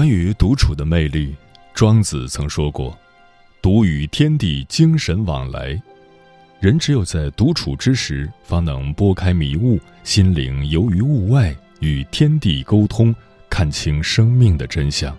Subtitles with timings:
[0.00, 1.36] 关于独处的魅力，
[1.74, 2.98] 庄子曾说过
[3.60, 5.78] ：“独与天地精神往来。”
[6.58, 13.14] 人只有在独处之时，方能拨开迷雾，心灵游于物外，与天地沟通，
[13.50, 15.14] 看清生命的真相。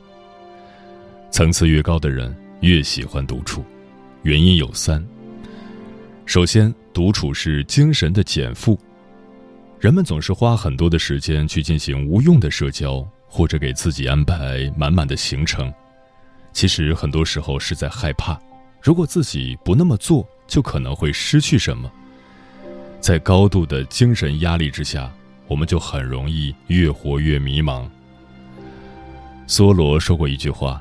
[1.29, 3.63] 层次越高的人，越喜欢独处，
[4.23, 4.99] 原因有三。
[6.25, 8.79] 首先，独处是精神的减负。
[9.81, 15.73] 人们总是花很多的时间去进行无用的社交，或者给自己安排满满的行程。
[16.53, 18.39] 其实很多时候是在害怕，
[18.79, 21.91] 如果自己不那么做，就可能会失去什么。
[22.99, 25.11] 在高度的精神压力之下，
[25.47, 27.83] 我们就很容易越活越迷茫。
[29.47, 30.79] 梭罗说过一句话：“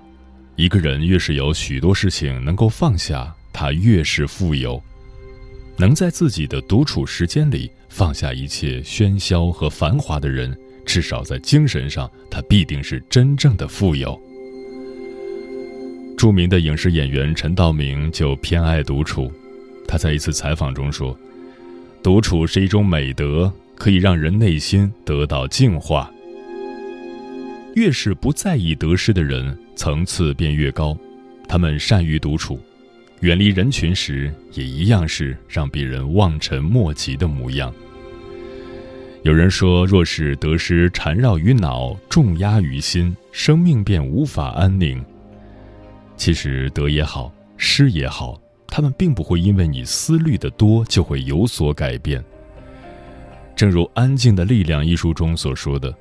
[0.56, 4.78] 一个人越是有许多事情能够放下，他越是富有。
[5.78, 14.18] 能在自己的独处时间里。”放下一切喧嚣和繁华的人，至少在精神上，他必定是真正的富有。
[16.16, 19.30] 著名的影视演员陈道明就偏爱独处，
[19.88, 21.18] 他在一次采访中说
[22.02, 26.10] ：“独处是一种美德，可以让人内心得到净化。
[27.74, 30.96] 越是不在意得失的人，层次便越高，
[31.48, 32.58] 他们善于独处。”
[33.20, 37.70] 远离人群时，也一样是让别人望尘莫及的模样。
[39.22, 45.04] 有人说，若是得失缠绕于脑，重压于心，生命便无法安宁。
[46.16, 52.24] 其实得也好，失也好，他们并不会因为你思虑的多就会有所改变。
[53.54, 55.94] 正如《安静的力量》一书中所说的，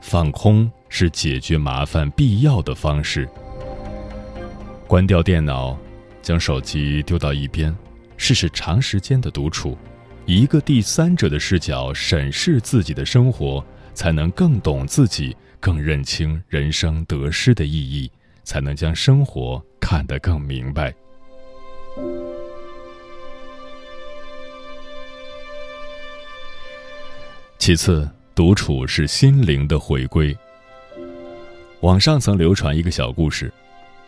[0.00, 3.28] 放空是解决麻烦必要的方式。
[4.88, 5.78] 关掉电脑。
[6.22, 7.76] 将手机丢到一边，
[8.16, 9.76] 试试长时间的独处，
[10.26, 13.62] 一个第三者的视角审视自己的生活，
[13.92, 18.10] 才能更懂自己，更认清人生得失的意义，
[18.42, 20.94] 才能将生活看得更明白。
[27.58, 30.34] 其次，独处是心灵的回归。
[31.80, 33.52] 网上曾流传一个小故事。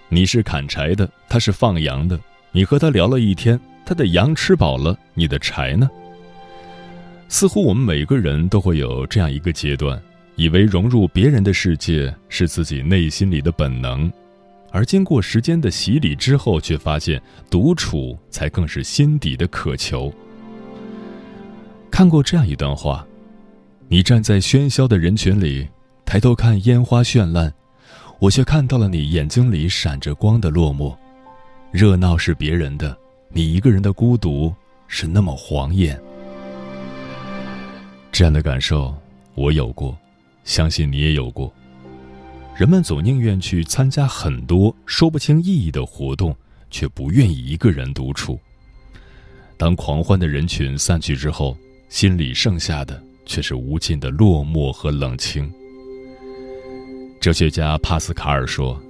[0.09, 2.19] 你是砍柴的，他是放羊的。
[2.53, 5.91] 你和他聊了一天，他的羊吃饱了，你的柴呢？
[7.29, 10.01] 似乎我们每个人都会有这样一个阶段，
[10.37, 14.11] 以为融入别人的世界是自己内心里的本能，
[14.71, 17.21] 而经过时间的洗礼之后，却发现
[17.51, 20.13] 独处才更是心底的渴求。
[21.91, 23.07] 看过这样一段话：
[23.89, 25.67] 你站在喧嚣的人群里，
[26.05, 27.53] 抬头看烟花绚烂。
[28.19, 30.97] 我却看到了你眼睛里闪着光的落寞，
[31.71, 32.97] 热闹是别人的，
[33.29, 34.55] 你一个人的孤独
[34.89, 36.01] 是那么晃眼。
[38.17, 38.95] 这样的感受
[39.35, 39.95] 我有过，
[40.43, 41.53] 相信你也有过。
[42.57, 46.35] 人们总宁愿去参加很多说不清意义的活动，
[46.71, 48.41] 却不愿意一个人独处。
[49.59, 51.55] 当狂欢的人群散去之后，
[51.91, 55.53] 心里剩下的却是无尽的落寞和冷清。
[57.21, 58.83] 哲学家帕斯卡尔说：“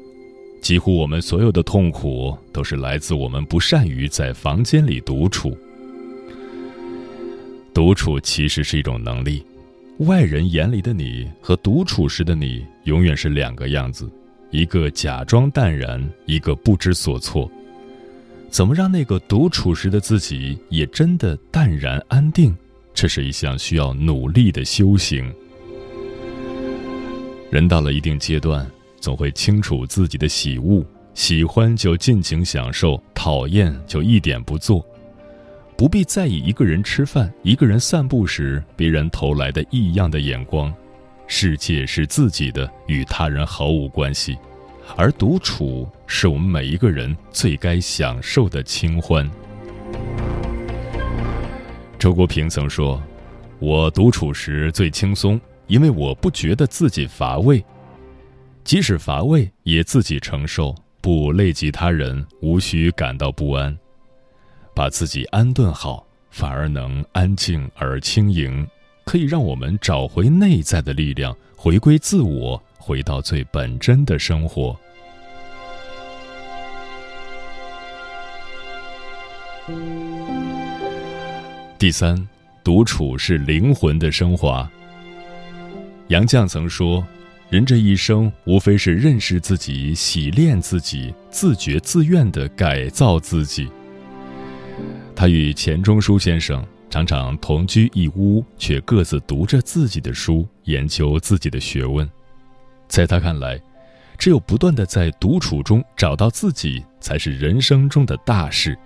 [0.62, 5.58] 几乎我们所有的痛苦，都是来自我们不善于在房间里独处。
[7.76, 9.44] 独处其实是一种能力。
[9.98, 14.10] 外人眼里的你和独处时的你，永远是两个样子：
[14.50, 17.50] 一个假装淡然，一个不知所措。
[18.48, 22.56] 怎么让那个独处时的自己也真的淡然安定？
[22.94, 25.30] 这是一项需要努力的修行。”
[27.52, 28.66] 人到了一定阶段，
[29.00, 30.82] 总会清楚自己的喜恶，
[31.12, 34.82] 喜欢就尽情享受，讨厌就一点不做。
[35.76, 40.72] 不必在意一个人吃饭、一个人散步时别人投来的异样的眼光。
[41.26, 44.38] 世界是自己的，与他人毫无关系，
[44.96, 49.30] 而独处是我们每一个人最该享受的清欢。
[51.98, 53.02] 周国平曾说
[53.60, 57.62] ：“我独处时最轻松，因为我不觉得自己乏味，
[58.64, 63.76] 即使乏味也自己承受，不累及他人，无需感到不安。
[64.76, 68.64] 把自己安顿好，反而能安静而轻盈。”
[69.06, 74.76] 可以让我们找回内在的力量，回归自我，回到最本真的生活。
[81.78, 82.16] 第三，
[82.64, 84.68] 独处是灵魂的升华。
[86.08, 87.06] 杨绛曾说
[87.48, 93.70] ：“人这一生，无非是认识自己、洗练自己、自觉自愿的改造自己。”
[95.16, 96.64] 他与钱钟书先生。
[96.88, 102.08] 常常同居一屋，却各自读着自己的书，研究自己的学问。
[102.86, 103.60] 在他看来，
[104.16, 108.78] 只有不断的在独处中找到自己，才是人生中的大事。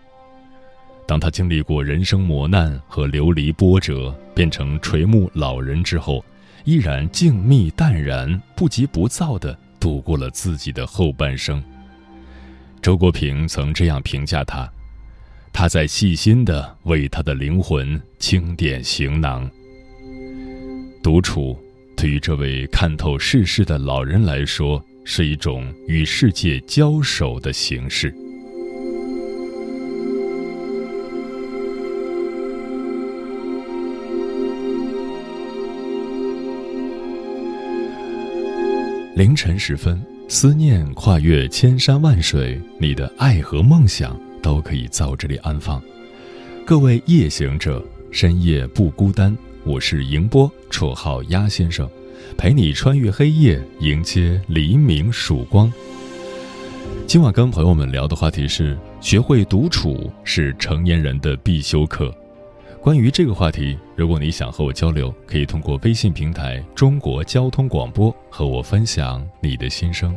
[1.06, 6.24] 当他经历过人生磨难和流离波折，变成垂暮老人之后，
[6.64, 11.62] 依然静谧淡然、不急不躁地度过了自己的后半生。
[12.80, 14.68] 周国平曾这样评价他。
[15.52, 19.48] 他在细心的为他的灵魂清点行囊。
[21.02, 21.58] 独处
[21.96, 28.14] 对于这位看透世事的老人来说，是一种与世界交手的形式。
[39.14, 44.18] 凌晨时分，思念跨越千山万水，你的爱和梦想。
[44.42, 45.80] 都可以在我这里安放。
[46.66, 49.36] 各位夜行者，深夜不孤单。
[49.64, 51.88] 我是迎波，绰号鸭先生，
[52.36, 55.72] 陪你穿越黑夜，迎接黎明曙光。
[57.06, 62.14] 今晚跟朋友们聊的话题是：学会独处是成年人的必修课。
[62.80, 70.16] 关于这个话题，如果你想和我交流，可以通过微信平台“中国交通广播”和我分享你的心声。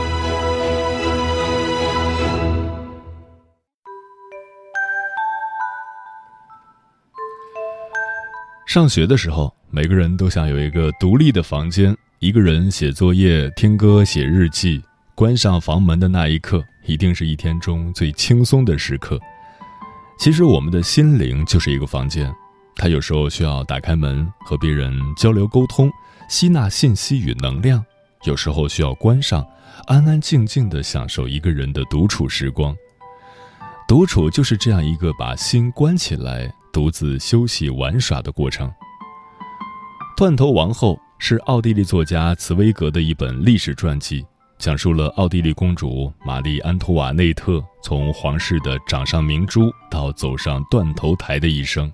[8.73, 14.81] 上学的时候，每个人都想有一个独立的房间，一个人写作业、听歌、写日记。
[15.13, 19.19] 关上房门的那一刻，一定是一天中最轻松的时刻。
[20.17, 22.33] 其实，我们的心灵就是一个房间，
[22.77, 25.91] 它有时候需要打开门和别人交流沟通，
[26.29, 27.77] 吸纳信息与能量；
[28.23, 29.45] 有时候需要关上，
[29.87, 32.73] 安安静静的享受一个人的独处时光。
[33.85, 36.49] 独处就是这样一个把心关起来。
[36.71, 38.67] 独自休息玩耍的过程。
[40.17, 44.25] 《断头王后》是奥地利作家茨威格的一本历史传记，
[44.57, 51.91] 讲述了奥地利公主玛丽安托瓦内特从皇室的掌上明珠到走上断头台的一生。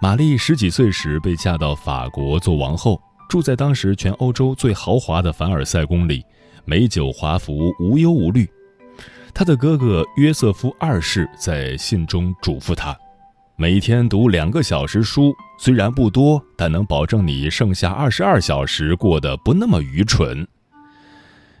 [0.00, 2.98] 玛丽十几岁时被嫁到法国做王后，
[3.28, 6.24] 住在当时全欧洲最豪华的凡尔赛宫里，
[6.64, 8.48] 美酒华服，无忧无虑。
[9.34, 12.96] 她的哥哥约瑟夫二世在信中嘱咐她。
[13.60, 20.48] 每天读两个小时书，虽然不多，但能保证你剩下二十二小时过得不那么愚蠢。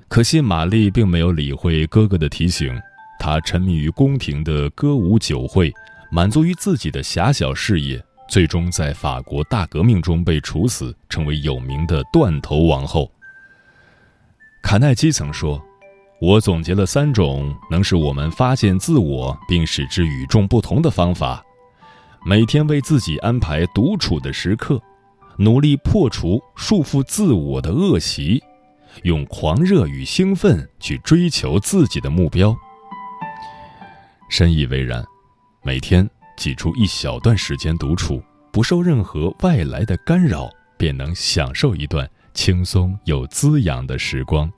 [0.08, 2.74] 可惜玛丽并没有理会哥哥的提醒，
[3.18, 5.70] 她沉迷于宫廷的歌舞酒会，
[6.10, 13.12] 满足于自己的狭小事业，最终在法国大革命中被处死，成为有名的断头王后。
[14.62, 15.62] 卡耐基曾说
[16.18, 21.44] ：“我总结了三种能使我们发现自我并使之与众不同的方法。”
[22.22, 24.80] 每天为自己安排独处的时刻，
[25.38, 28.42] 努力破除束缚自我的恶习，
[29.04, 32.54] 用狂热与兴奋去追求自己的目标。
[34.28, 35.02] 深以为然，
[35.62, 38.22] 每天挤出一小段时间独处，
[38.52, 44.50] 不受任何外来的干扰，便能享受一段轻松又滋养的时光。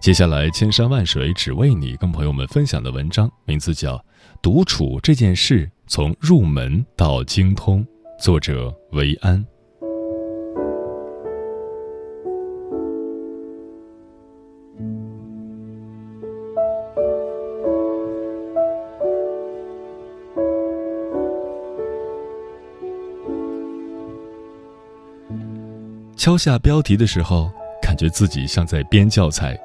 [0.00, 3.96] 接下来，千山万水只为你，跟朋友们分享的文章名字叫
[4.40, 7.80] 《独处这件事从入门到精通》，
[8.22, 9.42] 作者维安。
[26.14, 29.58] 敲下标题的时候，感觉自己像在编教材。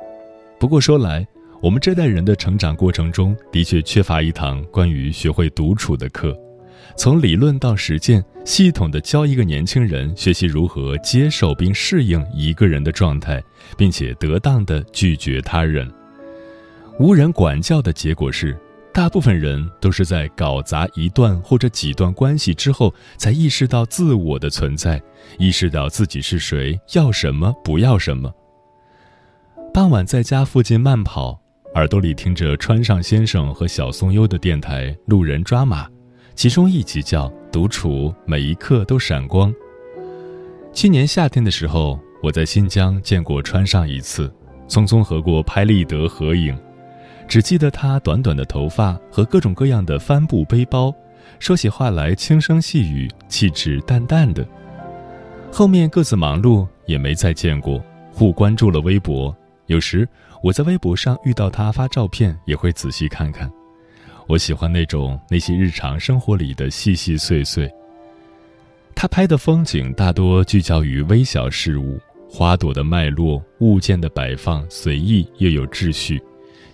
[0.57, 1.27] 不过说来，
[1.63, 6.37] 我们这代人的成长过程中的确缺乏一堂关于学会独处的课，
[6.97, 13.41] 从理论到实践，系统的教一个年轻人学习如何接受并适应一个人的状态，
[13.77, 15.89] 并且得当的拒绝他人。
[16.99, 18.59] 无人管教的结果是，
[18.93, 25.01] 大部分人都是在搞砸一段或者几段关系之后，才意识到自我的存在，
[25.39, 28.29] 意识到自己是谁，要什么，不要什么。
[29.73, 31.39] 傍晚在家附近慢跑，
[31.75, 35.87] 耳朵里听着川上先生和小松优的电台《路人抓马》，
[36.35, 39.51] 其中一集叫《独处，每一刻都闪光》。
[40.71, 44.31] 去年夏天的时候，我在新疆见过川上一次，
[44.67, 46.55] 匆匆和过拍立得合影，
[47.27, 50.93] 只记得他短短的头发和各种各样的帆布背包，
[51.39, 54.45] 说起话来轻声细语，气质淡淡的。
[55.51, 59.35] 后面各自忙碌，也没再见过，互关注了微博。
[59.67, 60.07] 有时
[60.43, 63.49] 我在微博上遇到他发照片，也会仔细看看。
[64.27, 67.73] 我喜欢那种那些日常生活里的细细碎碎。
[68.93, 71.97] 他拍的风景大多聚焦于微小事物，
[72.29, 76.21] 花朵的脉络，物件的摆放随意又有秩序，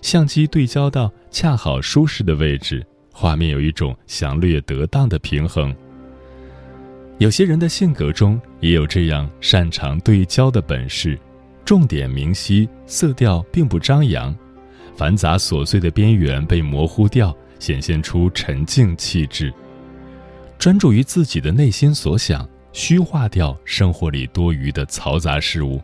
[0.02, 5.72] 相机对焦到恰好舒适的位置，画面有一种详略得当的平衡。
[7.18, 11.16] 有些人的性格中也有这样擅长对焦的本事。
[11.70, 14.36] 重点明晰，色调并不张扬，
[14.96, 19.54] 繁杂琐碎的边缘被模糊掉，显现出沉静气质。
[20.58, 25.80] 专注于自己的内心所想，虚化掉生活里多余的嘈杂事物，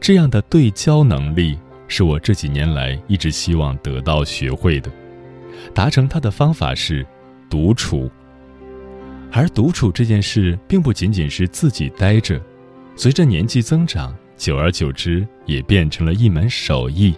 [0.00, 1.58] 这样的对焦能力
[1.88, 4.90] 是我这几年来一直希望得到学会的。
[5.74, 7.06] 达成它的方法是
[7.50, 8.10] 独处，
[9.30, 12.40] 而独处这件事并不仅仅是自己待着，
[12.96, 14.16] 随着年纪增长。
[14.38, 17.12] 久而久之，也变成了一门手艺。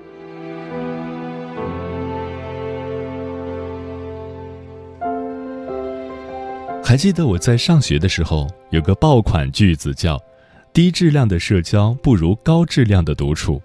[6.83, 10.19] 还记得我在上学的时候，有个爆款句子叫
[10.73, 13.62] “低质量的社交不如高质量的独处”，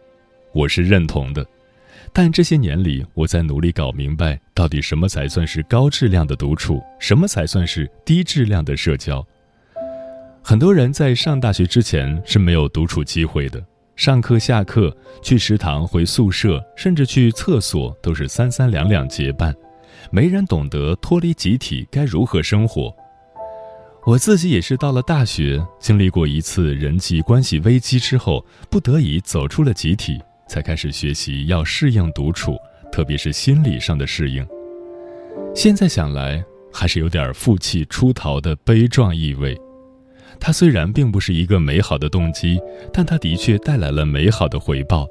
[0.54, 1.44] 我是认同的。
[2.12, 9.26] 但这些年里，我在努力搞明白，到底什么才算是高质量的独处，什么才算是低质量的社交。
[10.48, 13.60] 很多人在上大学之前是没有独处机会的，
[13.96, 19.52] 上课、下课、去食堂、回宿舍，甚至去厕所都是三三两两结伴，
[20.12, 22.96] 没人懂得脱离集体该如何生活。
[24.06, 32.56] 我自己也是到了大学，经历过一次人际关系危机之后，不得已走出了集体，才开始学习要适应独处，
[32.92, 34.46] 特别是心理上的适应。
[35.56, 39.60] 现在想来，还是有点负气出逃的悲壮意味。
[40.40, 42.60] 它虽然并不是一个美好的动机，
[42.94, 45.08] 但它的确带来了美好的回报，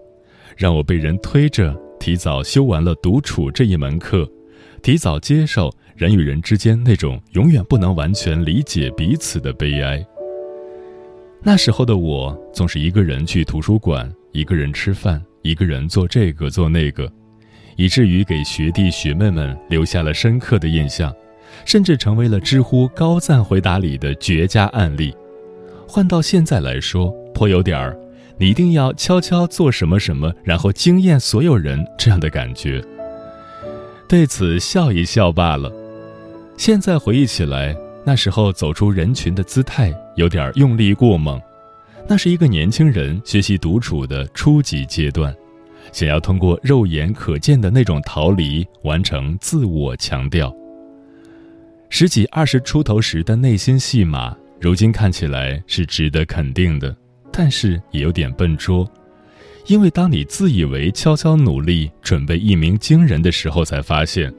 [0.56, 4.28] 让我被人推着提早修完了独处这一门课，
[4.82, 10.04] 提早接受人与人之间那种永远不能完全理解彼此的悲哀。
[11.42, 17.10] 那时候的我总是一个人去图书馆，一个人吃饭，一个人做这个做那个，
[17.76, 21.14] 以至于给学弟学妹们留下了深刻的印象。
[21.64, 25.14] 甚至成为了知乎高赞回答里的绝佳案例。
[25.86, 27.96] 换到现在来说，颇有点儿
[28.38, 32.82] “你一定要悄悄做什么什么，然后惊艳所有人”这样的感觉。
[34.08, 35.72] 对此笑一笑罢了。
[36.56, 41.40] 现在回忆起来，那时候走出人群的姿态有点用力过猛。
[42.06, 45.34] 那是一个年轻人学习独处的初级阶段，
[45.90, 50.54] 想要通过肉眼可见的那种逃离，完成自我强调。
[51.88, 56.94] 十几二十出头时的内心戏码，如今看起来是值得肯定的，
[57.32, 58.88] 但是也有点笨拙，
[59.66, 64.32] 因为当你自以为悄悄努力准备一鸣惊人的时候，才发现：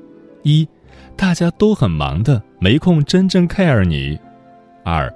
[0.43, 0.67] 一，
[1.15, 4.17] 大家都很忙的，没空真正 care 你；
[4.83, 5.13] 二，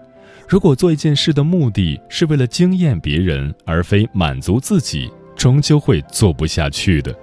[0.47, 7.13] 如果做一件事的目的是为了惊艳别人，而非满足自己，终究会做不下去的。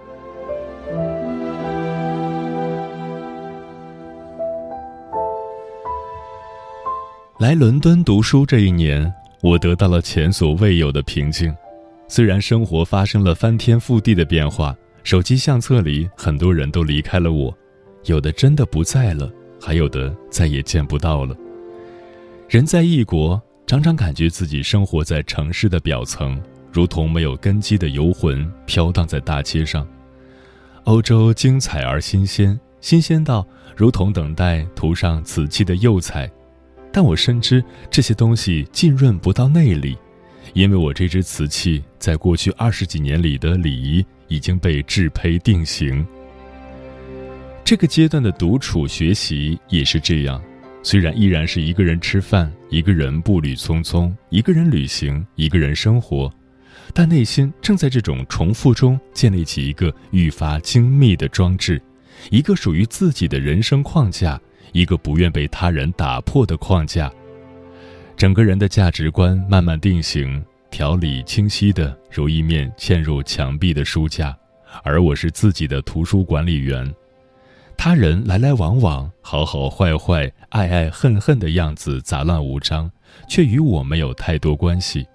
[7.46, 11.54] 来伦敦读书这一年，我得到了前所未有的平静。
[12.08, 17.56] 虽然生活发生了翻天覆地的变化，手机相册里很多人都离开了我，
[18.06, 21.36] 有的真的不在了，还有的再也见不到了。
[22.48, 29.86] 人在异国，常常感觉自己生活在城市的表层，如同没有根基的游魂飘荡在大街上。
[30.82, 36.28] 欧洲精彩而新鲜，新鲜到如同等待涂上瓷器的釉彩。
[36.96, 39.98] 但我深知这些东西浸润不到内里，
[40.54, 46.06] 因为我这只瓷器在过去二十几年里的礼仪已经被制胚定型。
[47.62, 50.42] 这个阶段的独处学习也是这样，
[50.82, 56.32] 虽然依然是一个人吃饭，一个人步履匆匆，一个人旅行，一个人生活，
[56.94, 61.78] 但内心正在这种重复中建立起一个愈发精密的装置，
[62.30, 64.40] 一个属于自己的人生框架。
[64.72, 67.10] 一个不愿被他人打破的框架，
[68.16, 74.36] 整个人的价值观慢慢定型，条理清晰的如一面嵌入墙壁的书架，
[74.82, 76.94] 而我是自己的图书管理员。
[77.78, 82.90] 他人来来往往，好好坏坏，爱爱恨恨的样子杂乱无章，
[83.28, 85.06] 却与我没有太多关系。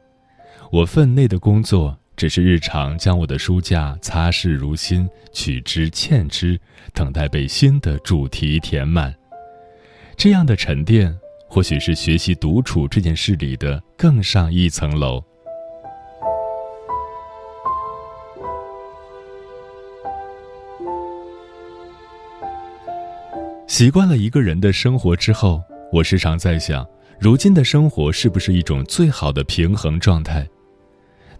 [0.72, 6.60] 我分内的工作只是日常将我的书架擦拭如新，取之嵌之，
[6.94, 9.14] 等待被新的主题填满。
[10.24, 11.12] 这样的沉淀，
[11.48, 15.20] 或许是学习独处这件事里的更上一层楼。
[23.66, 25.60] 习惯了一个人的生活之后，
[25.92, 26.88] 我时常在想，
[27.20, 30.48] 如今的生活是不是一种最好的平衡状态？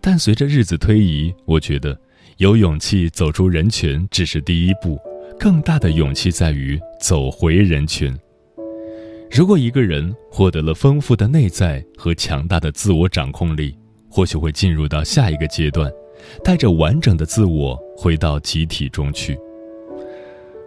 [0.02, 1.96] 但随着日子推移，我觉得
[2.38, 5.00] 有勇气走出人群只是第一步，
[5.40, 8.18] 更大的勇气在于走回人群。
[9.34, 13.74] 如果一个人获得了丰富的内在和强大的自我掌控力，
[14.10, 15.90] 或许会进入到下一个阶段，
[16.44, 19.40] 带着完整的自我回到集体中去。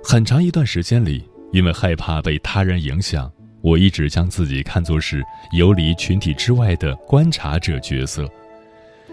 [0.02, 1.22] 很长一段时间里，
[1.52, 5.22] 因为害怕被他人影响，我一直将自己看作是
[5.54, 8.26] 游离群体之外的观察者角色。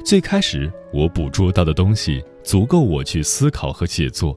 [0.06, 4.34] 最开始，我捕捉到的东西足够我去思考和写作，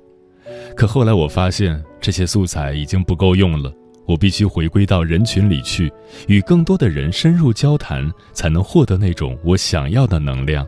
[0.75, 3.73] 可后来我发现这些素材已经不够用了。
[4.07, 5.93] 我必须回归到人群里去，
[6.29, 10.67] 与更多的人深入交谈，才能获得那种我想要的能量。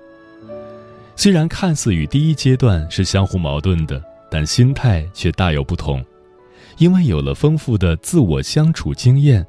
[1.14, 6.04] 虽然看似与第一阶段是相互矛盾的，但心态却大有不同。
[6.78, 9.46] 因为有了丰富的自我相处经验，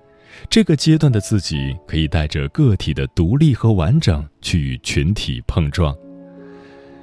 [0.49, 5.93] 这个阶段的自己可以带着个体的独立和完整去与群体碰撞，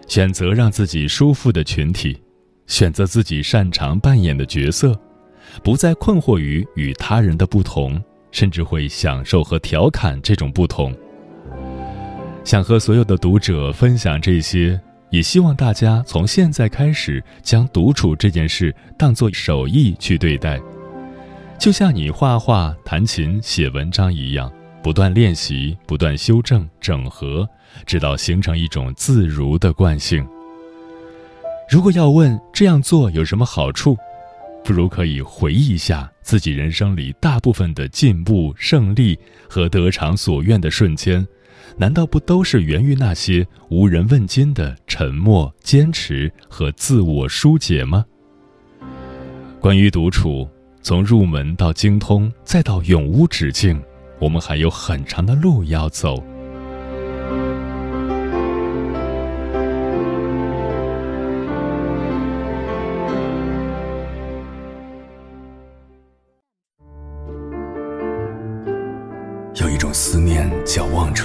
[0.06, 2.18] 选择让自己舒服的群体，
[2.66, 4.98] 选择自己擅长扮演的角色。
[5.62, 10.94] 不再困惑于与他人的不同，甚至会享受和调侃这种不同。
[12.42, 14.78] 想和所有的读者分享这些，
[15.10, 20.60] 也希望大家从现在开始将独处这件事当作手艺去对待，
[21.58, 27.48] 就像你画画、弹琴、写文章一样，不断练习，不断修正、整合，
[27.86, 30.26] 直到形成一种自如的惯性。
[31.70, 33.96] 如果要问这样做有什么好处？
[34.64, 41.24] 不如可以回忆一下自己人生里大部分的进步、胜利和得偿所愿的瞬间，
[41.76, 48.06] 难道不都是源于那些无人问津的沉默、坚持和自我疏解吗？
[49.60, 50.48] 关于独处，
[50.80, 53.78] 从入门到精通，再到永无止境，
[54.18, 56.16] 我们还有很长的路要走。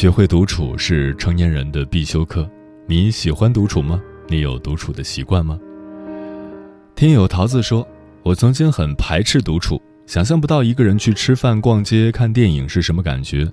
[0.00, 2.50] 学会独处是成年人的必修课。
[2.86, 4.00] 你喜欢独处吗？
[4.28, 5.60] 你有独处的习惯吗？
[6.96, 7.86] 听友桃子说
[8.24, 13.46] ：“我曾经很排斥独处，想象不到一个人去吃饭、逛街、看电影是什么感觉。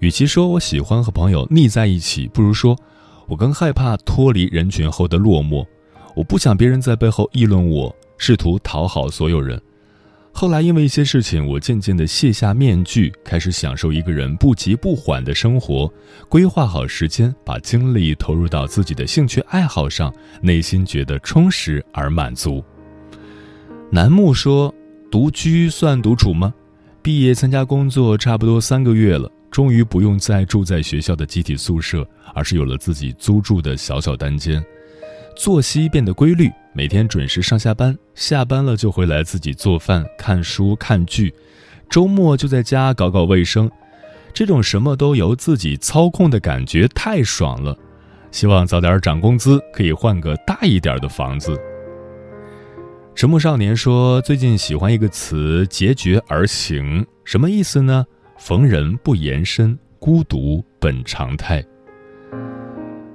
[0.00, 2.76] 与其说我喜欢和朋友腻在一起，不如说
[3.26, 5.64] 我更害怕脱离人群后的落寞。
[6.14, 9.58] 我不想别人在背后议论我，试图讨好所有人。”
[10.40, 15.92] 后来因为一些事情，我渐渐的卸下面具，开始享受一个人不急不缓的生活，
[16.30, 22.64] 规划好时间，把精力投入到自己的兴趣爱好上，内心觉得充实而满足。
[23.90, 24.74] 楠木说
[25.12, 26.54] ：“独居算独处吗？
[27.02, 32.02] 毕业参加工作差不多三个月了，终于不用再住在学校的集体宿舍，
[32.34, 34.64] 而是有了自己租住的小小单间。”
[35.40, 41.32] 作息变得规律，每天准时上下班，下班了就回来自己做饭、看书、看剧，
[41.88, 43.70] 周末就在家搞搞卫生。
[44.34, 47.74] 这种什么都由自己操控的感觉太爽了。
[48.30, 51.58] 希望早点涨工资，可以换个大一点的房子。
[53.14, 58.04] 沉默少年说：“最近喜欢一个词‘结绝而行’，什么意思呢？
[58.36, 61.64] 逢人不言深，孤独本常态。”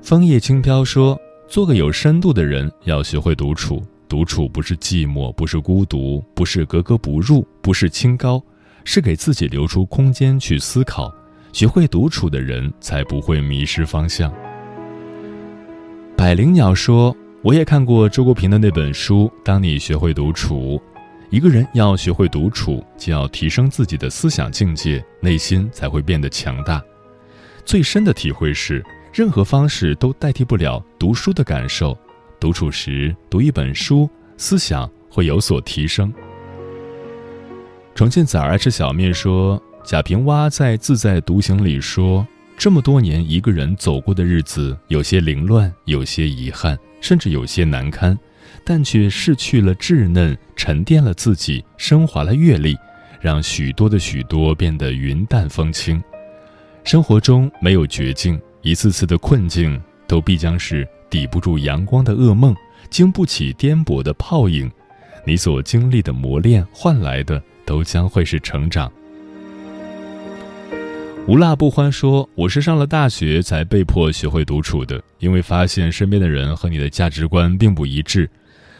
[0.01, 1.15] 枫叶轻飘说。
[1.47, 3.81] 做个有深度的人，要学会独处。
[4.07, 8.41] 独处不是寂寞，不是孤独，不是格格不入，不是清高，
[8.83, 11.13] 是给自己留出空间去思考。
[11.53, 14.33] 学会独处的人，才不会迷失方向。
[16.15, 19.31] 百灵鸟说：“我也看过周国平的那本书。
[19.43, 20.81] 当你学会独处，
[21.29, 26.83] 一个人要学会独处，就要提升自己的思想境界，内心才会变得强大。
[27.65, 28.83] 最深的体会是。”
[29.15, 31.97] 任何方式都代替不了读书的感受。
[32.37, 36.13] 独处时读一本书，思想会有所提升。
[37.95, 48.19] 重庆崽儿爱吃小面说：“贾平凹在《自在独行》里说，这么多年一个人走过的日子，有些凌乱，有些遗憾，甚至有些难堪，
[48.65, 52.77] 但却逝去了稚嫩，沉淀了自己，升华了阅历，
[53.21, 56.03] 让许多的许多变得云淡风轻。
[56.83, 62.55] 生活中没有绝境。”一次次的困境，都必将是抵不住阳光的噩梦，
[62.89, 64.69] 经不起颠簸的泡影。
[65.23, 68.91] 你所经历的磨练换来的，都将会是成长。
[71.27, 78.27] 无辣不欢说：“我是上了大学才被迫学会独处的，因为发现身边的人和你的价值观并不一致。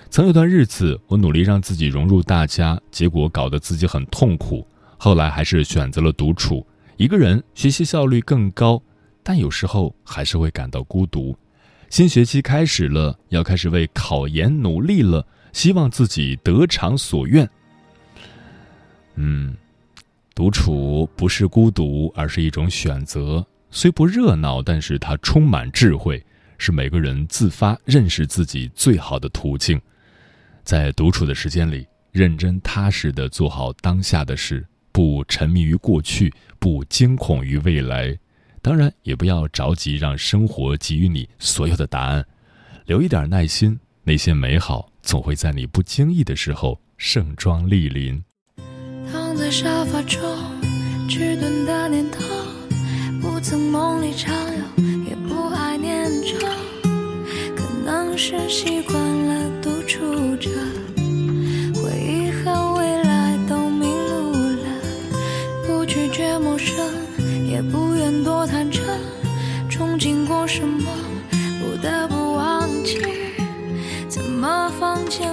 [0.10, 4.66] 曾有段日子，我努力让自己融入大家，结果搞得自己很痛苦。
[4.98, 6.66] 后来还是选择了独处，
[6.98, 8.82] 一个人学习效率更高。”
[9.28, 11.36] 但有时候还是会感到孤独。
[11.90, 17.50] 新学期开始了，要开始为考研努力了，希望自己得偿所愿。
[19.16, 19.58] 嗯，
[20.36, 23.44] 独处不是孤独，而是一种选择。
[23.72, 26.24] 虽不热闹，但是它充满智慧，
[26.60, 29.82] 是每个人自发认识自己最好的途径。
[30.64, 38.16] 在独处的时间里，认真踏实的做好当下的事，不沉迷于过去，不惊恐于未来。
[38.66, 42.26] 当然，也不要着急让生活给予你所有的答案，
[42.88, 48.24] 留一点耐心，那些美好总会在你不经意的时候盛装莅临。
[49.12, 50.20] 躺在沙发中，
[51.08, 52.24] 迟钝的念头，
[53.22, 56.36] 不曾梦里常有，也不爱念旧，
[57.56, 60.50] 可能是习惯了独处着，
[61.76, 64.68] 回忆和未来都迷路了，
[65.68, 66.74] 不拒绝陌生。
[67.48, 67.85] 也不，
[70.06, 70.86] 经过什么，
[71.60, 73.02] 不得不忘记。
[74.08, 75.28] 怎么放进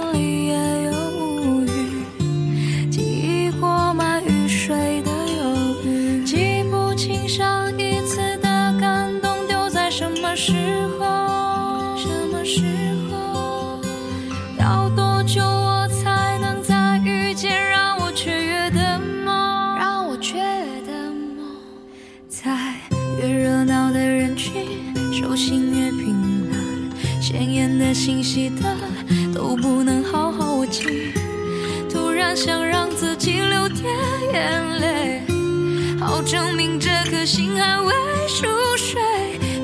[36.33, 37.93] 证明这颗心还未
[38.27, 38.99] 熟睡。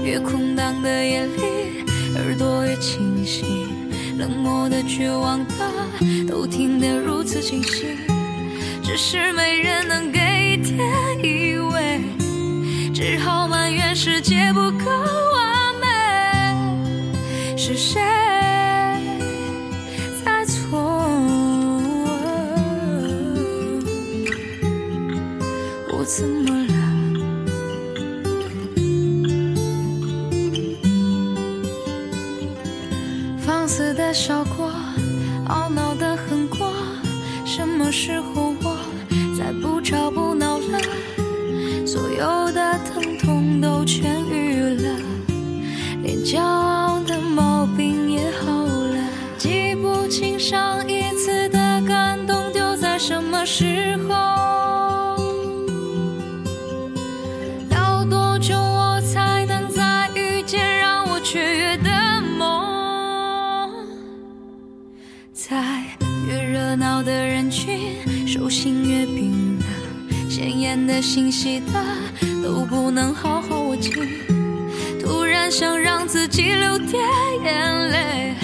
[0.03, 1.83] 越空荡的夜里，
[2.15, 3.65] 耳朵越清晰，
[4.19, 5.55] 冷漠的、绝望的，
[6.27, 7.97] 都听得如此清晰。
[8.83, 10.77] 只是没人能给一点
[11.23, 12.01] 依偎，
[12.93, 17.57] 只好埋怨世界不够完美。
[17.57, 17.99] 是谁？
[34.09, 34.71] 的笑过，
[35.49, 36.73] 懊恼的恨过，
[37.45, 38.75] 什么时候我
[39.37, 40.79] 再不吵不闹了？
[41.85, 44.99] 所有的疼痛都痊愈了，
[46.01, 48.97] 连骄傲的毛病也好了。
[49.37, 53.45] 记不清上一次的感动丢在什么。
[53.45, 53.78] 时
[71.09, 71.73] 信息的
[72.43, 73.91] 都不能好好握紧。
[75.01, 77.01] 突然想让自己流点
[77.43, 78.35] 眼泪，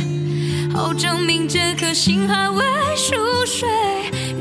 [0.74, 2.66] 好证明这颗心还未
[2.98, 3.70] 熟睡。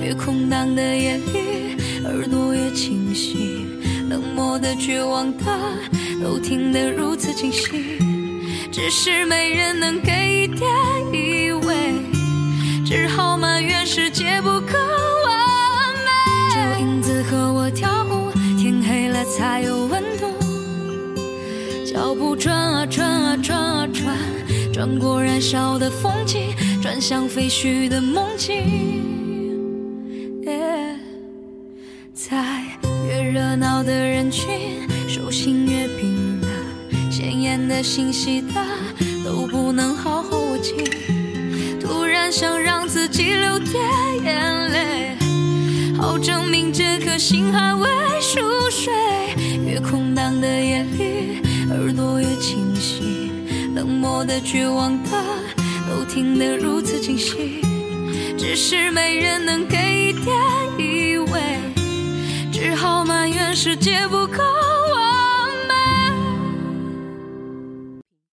[0.02, 3.66] 越空荡的夜里，耳朵越清晰，
[4.08, 5.44] 冷漠的、绝望的，
[6.22, 7.98] 都听得如此清晰。
[8.72, 10.66] 只是没人能给一点
[11.12, 14.93] 依偎，只好埋怨世界不够。
[17.30, 20.26] 和我跳舞，天黑了才有温度。
[21.84, 24.16] 脚步转啊转啊转啊转，
[24.72, 29.02] 转过燃烧的风景，转向废墟的梦境。
[32.12, 32.62] 在
[33.08, 38.54] 越热闹的人群，手心越冰冷，鲜艳的信息的
[39.24, 40.76] 都不能好好握紧。
[41.80, 43.74] 突然想让自己流点
[44.24, 45.13] 眼泪，
[46.18, 47.88] 证明这颗心还未
[48.20, 48.92] 熟睡
[49.66, 53.30] 越空荡的夜里耳朵越清晰。
[53.74, 55.10] 冷漠的绝望的
[55.88, 57.60] 都听得如此清晰。
[58.36, 60.34] 只是没人能给一点
[60.78, 61.40] 依偎。
[62.52, 64.73] 只好埋怨世界不够。